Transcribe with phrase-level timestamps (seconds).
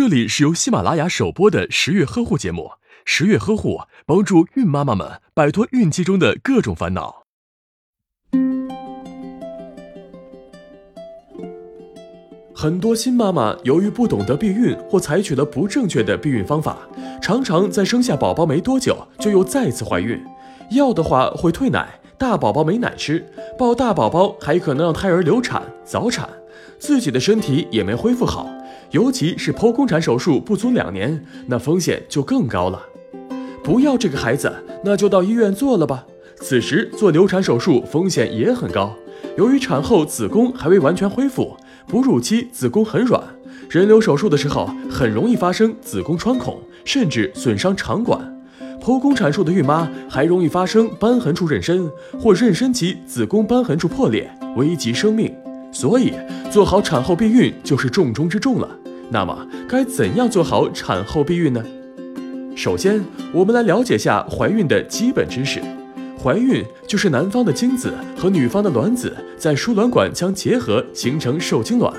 [0.00, 2.70] 这里是由喜马拉雅首播的十月呵护节目，
[3.04, 7.24] 十月呵护帮助孕妈妈们摆脱孕期中的各种烦恼。
[12.54, 16.78] 很多新妈妈由于不懂得避孕或采取了不正确的避孕方法，
[17.20, 20.18] 常常在生下宝宝没多久就又再次怀孕。
[20.70, 23.18] 要的话会退奶，大宝宝没奶吃；
[23.58, 26.26] 抱大宝宝还可能让胎儿流产、早产，
[26.78, 28.48] 自己的身体也没恢复好。
[28.90, 32.82] 尤其是剖宫产手术不足两年，那风险就更高了。
[33.62, 34.52] 不要这个孩子，
[34.84, 36.06] 那就到医院做了吧。
[36.36, 38.96] 此时做流产手术风险也很高，
[39.36, 41.56] 由于产后子宫还未完全恢复。
[41.86, 43.22] 哺乳期子宫很软，
[43.68, 48.36] 人流手术的时候很容易发生子宫穿孔，甚至损伤肠管。
[48.80, 55.34] 剖宫产术的孕妈还容易发生瘢痕处妊娠或妊娠期子宫瘢痕处破裂，危及生命。
[55.72, 56.12] 所以
[56.50, 58.68] 做好产后避孕就是重中之重了。
[59.10, 61.64] 那么该怎样做好产后避孕呢？
[62.56, 65.60] 首先，我们来了解下怀孕的基本知识。
[66.22, 71.92] 怀孕就是男方的精子和女方的卵子在输卵管相结合，形成受精卵。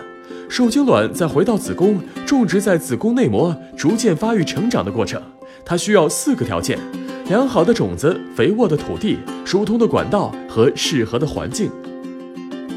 [0.47, 5.19] 受精卵再回到子宫，种植在子宫内膜，逐渐发育成长的过程。
[5.65, 6.77] 它需要四个条件：
[7.27, 11.71] 良好的种子、肥沃的土地、疏通的管道和适合的环境。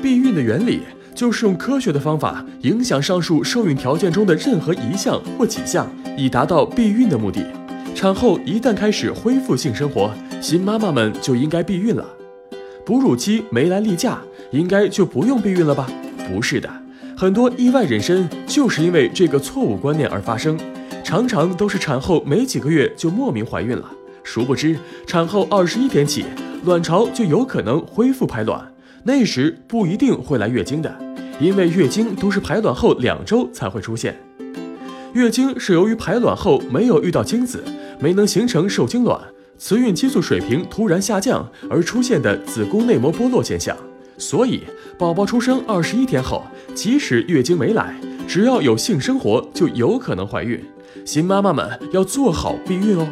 [0.05, 0.83] 避孕的原理
[1.14, 7.42] 就是用科学的方法影响上述受孕条件中的任何一项或几项，以达到避孕的目的。
[7.94, 12.05] 产后一旦开始恢复性生活，新妈妈们就应该避孕了。
[12.84, 15.88] 哺乳期没来例假，应该就不用避孕了吧？
[16.28, 16.68] 不是的，
[17.16, 20.58] 很多意外妊娠就是因为这个错误观念而发生，
[21.02, 23.91] 常常都是产后没几个月就莫名怀孕了。
[24.22, 26.27] 殊不知，产后二十一天起，
[26.66, 28.70] 卵巢就有可能恢复排卵，
[29.05, 30.92] 那时不一定会来月经的，
[31.38, 34.16] 因为月经都是排卵后两周才会出现。
[35.12, 37.62] 月经是由于排卵后没有遇到精子。
[38.00, 39.19] 没能形成受精卵，
[39.56, 43.74] 雌孕激素水平突然下降而出现的子宫内膜剥落现象。
[44.18, 44.64] 所以，
[44.98, 47.95] 宝宝出生二十一天后，即使月经没来，
[48.27, 50.62] 只要有性生活就有可能怀孕。
[51.06, 53.08] 新妈妈们要做好避孕哦。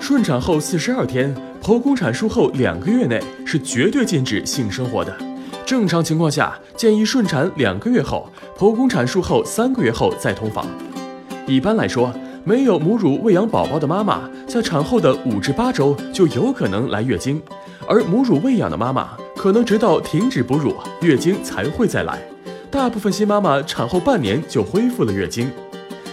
[0.00, 5.16] 顺产后四十二天，剖宫产术后两个月内是绝对禁止性生活的。
[5.64, 10.66] 正常情况下，建议顺产两个月后，剖宫产术后三个月后再同房。
[11.46, 12.12] 一般来说。
[12.46, 17.40] 没有母乳喂养宝宝的妈妈，在产后的五至八周就有可能来月经，
[17.88, 22.18] 而母乳喂养的妈妈，可能直到停止哺乳，月经才会再来。
[22.70, 25.50] 大部分新妈妈产后半年就恢复了月经。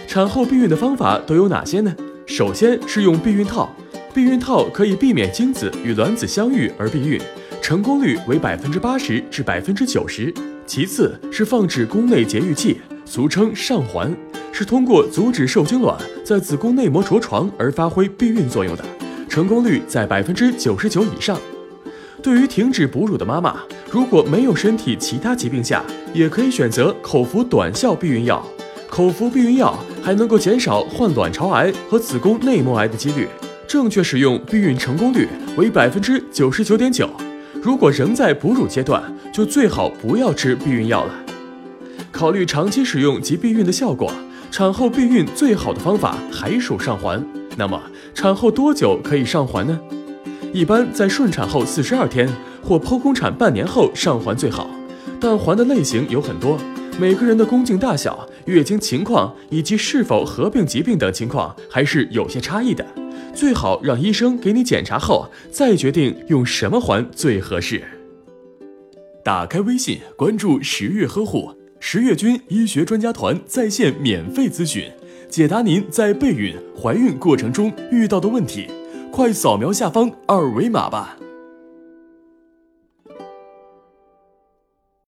[0.06, 1.94] 产后避孕的方法都有哪些呢？
[2.24, 3.70] 首先是用避孕套，
[4.14, 7.18] 避孕套可以避免精子与卵子相遇而避孕，
[7.62, 10.32] 成功率为百分之八十至百分之九十。
[10.66, 14.14] 其次是放置宫内节育器，俗称上环。
[14.52, 18.84] 是通过阻止受精卵在子宫内膜着床而发挥避孕作用的，
[19.26, 21.38] 成功率在百分之九十九以上。
[22.22, 28.46] 对于停止哺乳的妈妈，如果没有身体其他疾病下，也可以选择口服短效避孕药。
[28.90, 33.26] 口服避孕药还能够减少患卵巢癌和子宫内膜癌的几率，
[33.72, 37.08] 正确使用避孕成功率为百分之九十九点九。
[37.62, 39.02] 如果仍在哺乳阶段，
[39.32, 41.14] 就最好不要吃避孕药了。
[42.10, 44.12] 考虑长期使用及避孕的效果。
[44.50, 47.24] 产后避孕最好的方法还属上环。
[47.56, 47.80] 那么
[48.12, 49.80] 产后多久可以上环呢？
[50.52, 52.28] 一般在顺产后四十二天
[52.62, 54.68] 或剖宫产半年后上环最好。
[55.18, 56.58] 但环的类型有很多，
[57.00, 62.84] 每个人的宫颈大小、月经情况以及是否合并疾病等情况还是有些差异的。
[63.34, 67.82] 最好让医生给你检查后再决定用什么环最合适。
[69.24, 71.52] 打开微信，关注十月呵护。
[71.78, 74.88] 十月军医学专家团在线免费咨询，
[75.28, 78.68] 解答您在备孕、怀孕过程中遇到的问题，
[79.10, 81.16] 快扫描下方二维码吧。